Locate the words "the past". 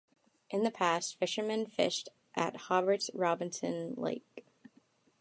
0.63-1.19